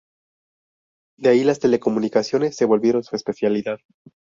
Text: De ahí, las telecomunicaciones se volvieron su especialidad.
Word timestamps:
De 1.15 1.29
ahí, 1.29 1.43
las 1.43 1.59
telecomunicaciones 1.59 2.55
se 2.55 2.65
volvieron 2.65 3.03
su 3.03 3.15
especialidad. 3.15 3.77